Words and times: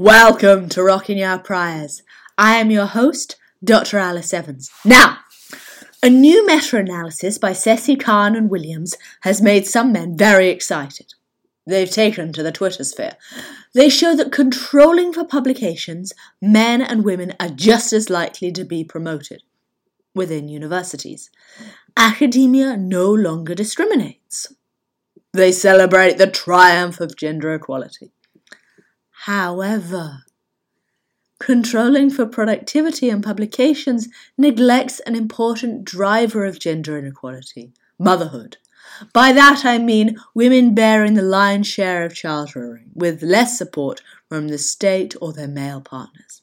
Welcome 0.00 0.68
to 0.68 0.84
Rocking 0.84 1.18
Your 1.18 1.40
Priors. 1.40 2.04
I 2.38 2.58
am 2.58 2.70
your 2.70 2.86
host, 2.86 3.34
Dr. 3.64 3.98
Alice 3.98 4.32
Evans. 4.32 4.70
Now, 4.84 5.18
a 6.00 6.08
new 6.08 6.46
meta 6.46 6.76
analysis 6.76 7.36
by 7.36 7.52
Ceci 7.52 7.96
Kahn 7.96 8.36
and 8.36 8.48
Williams 8.48 8.94
has 9.22 9.42
made 9.42 9.66
some 9.66 9.90
men 9.90 10.16
very 10.16 10.50
excited. 10.50 11.14
They've 11.66 11.90
taken 11.90 12.32
to 12.34 12.44
the 12.44 12.52
Twitter 12.52 12.84
sphere. 12.84 13.16
They 13.74 13.88
show 13.88 14.14
that 14.14 14.30
controlling 14.30 15.12
for 15.12 15.24
publications, 15.24 16.12
men 16.40 16.80
and 16.80 17.04
women 17.04 17.34
are 17.40 17.48
just 17.48 17.92
as 17.92 18.08
likely 18.08 18.52
to 18.52 18.64
be 18.64 18.84
promoted 18.84 19.42
within 20.14 20.46
universities. 20.46 21.28
Academia 21.96 22.76
no 22.76 23.12
longer 23.12 23.56
discriminates. 23.56 24.46
They 25.32 25.50
celebrate 25.50 26.18
the 26.18 26.30
triumph 26.30 27.00
of 27.00 27.16
gender 27.16 27.52
equality. 27.52 28.12
However, 29.28 30.22
controlling 31.38 32.08
for 32.08 32.24
productivity 32.24 33.10
and 33.10 33.22
publications 33.22 34.08
neglects 34.38 35.00
an 35.00 35.14
important 35.14 35.84
driver 35.84 36.46
of 36.46 36.58
gender 36.58 36.96
inequality 36.96 37.74
motherhood. 37.98 38.56
By 39.12 39.32
that 39.32 39.66
I 39.66 39.76
mean 39.76 40.16
women 40.34 40.74
bearing 40.74 41.12
the 41.12 41.20
lion's 41.20 41.66
share 41.66 42.06
of 42.06 42.14
child 42.14 42.56
rearing, 42.56 42.90
with 42.94 43.20
less 43.22 43.58
support 43.58 44.00
from 44.30 44.48
the 44.48 44.56
state 44.56 45.14
or 45.20 45.34
their 45.34 45.46
male 45.46 45.82
partners. 45.82 46.40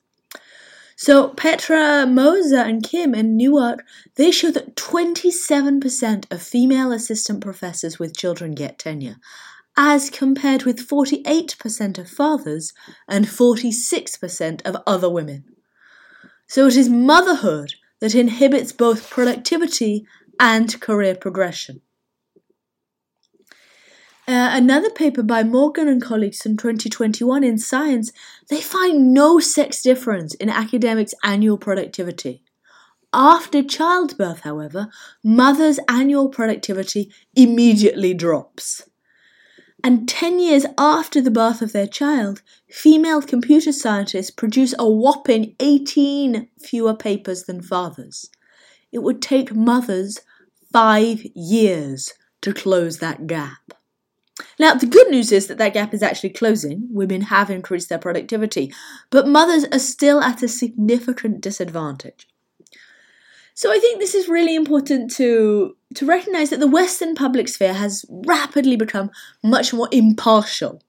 So 0.96 1.30
Petra 1.30 2.06
Moser 2.06 2.58
and 2.60 2.84
Kim 2.84 3.16
in 3.16 3.36
Newark, 3.36 3.84
they 4.14 4.30
show 4.30 4.52
that 4.52 4.76
27% 4.76 6.32
of 6.32 6.40
female 6.40 6.92
assistant 6.92 7.42
professors 7.42 7.98
with 7.98 8.16
children 8.16 8.54
get 8.54 8.78
tenure, 8.78 9.16
as 9.78 10.10
compared 10.10 10.64
with 10.64 10.88
48% 10.88 11.98
of 11.98 12.10
fathers 12.10 12.74
and 13.08 13.26
46% 13.26 14.62
of 14.66 14.78
other 14.88 15.10
women. 15.10 15.44
So 16.48 16.68
it 16.68 16.76
is 16.76 16.90
motherhood 16.90 17.74
that 18.00 18.16
inhibits 18.16 18.72
both 18.72 19.10
productivity 19.10 20.06
and 20.40 20.80
career 20.80 21.16
progression. 21.16 21.82
Uh, 24.28 24.50
another 24.54 24.90
paper 24.90 25.22
by 25.22 25.44
Morgan 25.44 25.88
and 25.88 26.02
colleagues 26.02 26.46
in 26.46 26.58
2021 26.58 27.44
in 27.44 27.60
Science, 27.60 28.12
they 28.50 28.60
find 28.60 29.14
no 29.14 29.40
sex 29.40 29.84
difference 29.84 30.34
in 30.36 30.50
academics' 30.50 31.14
annual 31.24 31.60
productivity. 31.60 32.42
After 33.14 33.62
childbirth, 33.62 34.42
however, 34.42 34.90
mothers' 35.24 35.80
annual 35.88 36.30
productivity 36.30 37.14
immediately 37.36 38.16
drops. 38.16 38.90
And 39.86 40.10
10 40.10 40.40
years 40.40 40.66
after 40.80 41.22
the 41.22 41.30
birth 41.30 41.62
of 41.62 41.72
their 41.72 41.86
child, 41.86 42.42
female 42.68 43.22
computer 43.22 43.72
scientists 43.72 44.32
produce 44.32 44.74
a 44.80 44.90
whopping 44.90 45.56
18 45.60 46.48
fewer 46.58 46.96
papers 46.96 47.44
than 47.44 47.62
fathers. 47.62 48.32
It 48.92 49.04
would 49.04 49.22
take 49.22 49.54
mothers 49.54 50.22
five 50.74 51.24
years 51.36 52.14
to 52.42 52.52
close 52.52 52.98
that 52.98 53.28
gap. 53.28 53.76
Now, 54.58 54.74
the 54.74 54.88
good 54.88 55.12
news 55.12 55.32
is 55.32 55.46
that 55.46 55.60
that 55.60 55.76
gap 55.76 55.94
is 55.94 56.02
actually 56.02 56.32
closing. 56.32 56.88
Women 56.90 57.22
have 57.22 57.52
increased 57.52 57.90
their 57.90 58.00
productivity, 58.00 58.74
but 59.12 59.28
mothers 59.28 59.66
are 59.66 59.78
still 59.78 60.20
at 60.20 60.42
a 60.42 60.48
significant 60.48 61.42
disadvantage. 61.42 62.28
So 63.54 63.72
I 63.72 63.78
think 63.78 64.00
this 64.00 64.16
is 64.16 64.28
really 64.28 64.56
important 64.56 65.12
to 65.12 65.78
to 65.96 66.06
recognize 66.06 66.50
that 66.50 66.60
the 66.60 66.68
western 66.68 67.16
public 67.16 67.48
sphere 67.48 67.74
has 67.74 68.06
rapidly 68.10 68.76
become 68.76 69.12
much 69.44 69.74
more 69.74 69.90
impartial. 69.92 70.82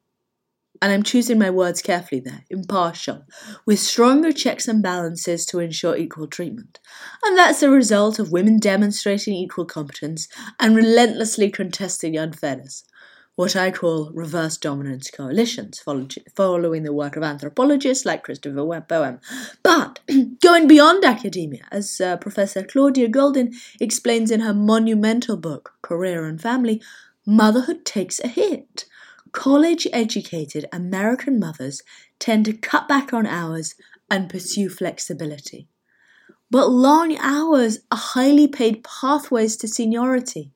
And 0.83 0.93
I'm 0.93 1.03
choosing 1.03 1.39
my 1.39 1.49
words 1.49 1.81
carefully 1.81 2.21
there, 2.21 2.45
impartial, 2.51 3.25
with 3.65 3.79
stronger 3.79 4.31
checks 4.31 4.69
and 4.69 4.83
balances 4.83 5.47
to 5.47 5.59
ensure 5.59 5.97
equal 5.97 6.27
treatment. 6.27 6.81
And 7.25 7.39
that's 7.39 7.63
a 7.63 7.71
result 7.71 8.19
of 8.19 8.31
women 8.31 8.59
demonstrating 8.59 9.35
equal 9.35 9.65
competence 9.65 10.29
and 10.61 10.77
relentlessly 10.77 11.51
contesting 11.51 12.17
unfairness 12.19 12.85
what 13.37 13.55
I 13.55 13.71
call 13.71 14.11
reverse 14.13 14.57
dominance 14.57 15.11
coalitions, 15.11 15.79
following 16.35 16.83
the 16.83 16.93
work 16.93 17.17
of 17.17 17.23
anthropologists 17.23 18.07
like 18.07 18.25
Christopher 18.25 18.81
Boehm. 18.81 19.21
But 19.63 20.01
going 20.43 20.67
beyond 20.67 21.05
academia, 21.05 21.67
as 21.71 22.01
uh, 22.01 22.17
Professor 22.17 22.63
Claudia 22.63 23.09
Goldin 23.09 23.55
explains 23.79 24.31
in 24.31 24.41
her 24.41 24.55
monumental 24.55 25.37
book, 25.37 25.75
Career 25.83 26.25
and 26.25 26.41
Family, 26.41 26.81
motherhood 27.27 27.85
takes 27.85 28.19
a 28.21 28.29
hit. 28.29 28.87
College 29.33 29.87
educated 29.93 30.65
American 30.73 31.39
mothers 31.39 31.83
tend 32.19 32.47
to 32.47 32.55
cut 32.55 32.89
back 32.89 33.13
on 33.13 33.27
hours 33.27 33.75
and 34.11 34.31
pursue 34.31 34.71
flexibility. 34.71 35.69
But 36.51 36.71
long 36.71 37.17
hours 37.19 37.81
are 37.93 37.99
highly 37.99 38.49
paid 38.49 38.83
pathways 38.83 39.59
to 39.59 39.69
seniority. 39.69 40.53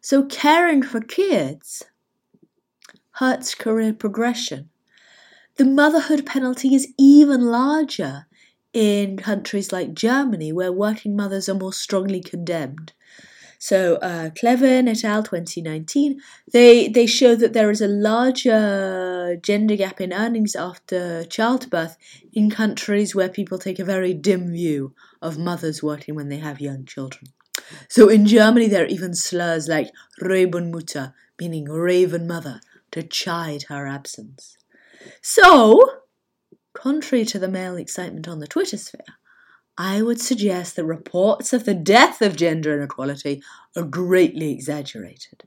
So 0.00 0.24
caring 0.24 0.82
for 0.82 1.00
kids 1.00 1.84
hurts 3.12 3.54
career 3.54 3.92
progression. 3.92 4.70
The 5.56 5.64
motherhood 5.64 6.24
penalty 6.24 6.74
is 6.74 6.92
even 6.96 7.46
larger 7.46 8.26
in 8.72 9.16
countries 9.16 9.72
like 9.72 9.94
Germany, 9.94 10.52
where 10.52 10.72
working 10.72 11.16
mothers 11.16 11.48
are 11.48 11.54
more 11.54 11.72
strongly 11.72 12.20
condemned. 12.20 12.92
So, 13.58 13.96
uh, 13.96 14.30
Kleven 14.30 14.88
et 14.88 15.04
al. 15.04 15.24
2019, 15.24 16.20
they, 16.52 16.86
they 16.86 17.06
show 17.06 17.34
that 17.34 17.54
there 17.54 17.72
is 17.72 17.80
a 17.80 17.88
larger 17.88 19.36
gender 19.42 19.74
gap 19.74 20.00
in 20.00 20.12
earnings 20.12 20.54
after 20.54 21.24
childbirth 21.24 21.96
in 22.32 22.50
countries 22.50 23.16
where 23.16 23.28
people 23.28 23.58
take 23.58 23.80
a 23.80 23.84
very 23.84 24.14
dim 24.14 24.52
view 24.52 24.94
of 25.20 25.38
mothers 25.38 25.82
working 25.82 26.14
when 26.14 26.28
they 26.28 26.38
have 26.38 26.60
young 26.60 26.84
children. 26.84 27.32
So 27.88 28.08
in 28.08 28.26
Germany, 28.26 28.68
there 28.68 28.84
are 28.84 28.88
even 28.88 29.14
slurs 29.14 29.68
like 29.68 29.90
Rabenmutter, 30.20 31.14
meaning 31.40 31.66
raven 31.66 32.26
mother, 32.26 32.60
to 32.90 33.02
chide 33.02 33.64
her 33.64 33.86
absence. 33.86 34.56
So, 35.22 36.00
contrary 36.74 37.24
to 37.26 37.38
the 37.38 37.48
male 37.48 37.76
excitement 37.76 38.28
on 38.28 38.40
the 38.40 38.46
Twitter 38.46 38.76
sphere, 38.76 39.00
I 39.76 40.02
would 40.02 40.20
suggest 40.20 40.74
that 40.76 40.84
reports 40.84 41.52
of 41.52 41.64
the 41.64 41.74
death 41.74 42.20
of 42.20 42.36
gender 42.36 42.76
inequality 42.76 43.42
are 43.76 43.84
greatly 43.84 44.50
exaggerated. 44.50 45.44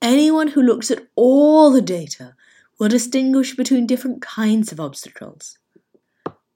Anyone 0.00 0.48
who 0.48 0.62
looks 0.62 0.90
at 0.90 1.08
all 1.16 1.70
the 1.70 1.82
data 1.82 2.36
will 2.78 2.88
distinguish 2.88 3.56
between 3.56 3.86
different 3.86 4.22
kinds 4.22 4.70
of 4.70 4.78
obstacles. 4.78 5.58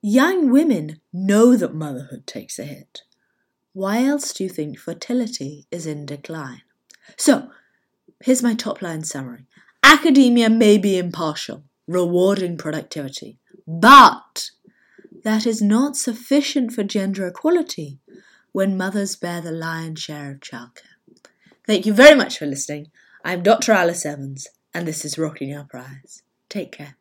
Young 0.02 0.50
women 0.50 1.00
know 1.12 1.56
that 1.56 1.74
motherhood 1.74 2.26
takes 2.26 2.58
a 2.58 2.64
hit. 2.64 3.02
Why 3.72 4.04
else 4.04 4.32
do 4.32 4.42
you 4.42 4.50
think 4.50 4.78
fertility 4.78 5.66
is 5.70 5.86
in 5.86 6.04
decline? 6.04 6.62
So, 7.16 7.50
here's 8.20 8.42
my 8.42 8.54
top 8.54 8.82
line 8.82 9.04
summary. 9.04 9.46
Academia 9.82 10.50
may 10.50 10.76
be 10.76 10.98
impartial, 10.98 11.62
rewarding 11.86 12.56
productivity, 12.56 13.38
but 13.66 14.50
that 15.22 15.46
is 15.46 15.62
not 15.62 15.96
sufficient 15.96 16.72
for 16.72 16.82
gender 16.82 17.26
equality 17.26 17.98
when 18.52 18.76
mothers 18.76 19.14
bear 19.14 19.40
the 19.40 19.52
lion's 19.52 20.00
share 20.00 20.32
of 20.32 20.40
childcare. 20.40 20.96
Thank 21.66 21.86
you 21.86 21.92
very 21.92 22.16
much 22.16 22.38
for 22.38 22.46
listening. 22.46 22.88
I'm 23.24 23.42
Dr. 23.42 23.72
Alice 23.72 24.04
Evans, 24.04 24.48
and 24.74 24.88
this 24.88 25.04
is 25.04 25.18
Rocking 25.18 25.54
Our 25.54 25.64
Priors. 25.64 26.22
Take 26.48 26.72
care. 26.72 26.96